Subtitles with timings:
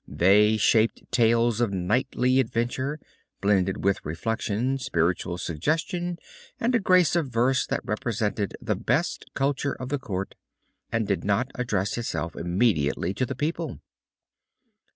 [0.07, 2.99] They shaped tales of knightly adventure,
[3.39, 6.17] blended with reflection, spiritual suggestion,
[6.59, 10.33] and a grace of verse that represented the best culture of the court,
[10.91, 13.77] and did not address itself immediately to the people.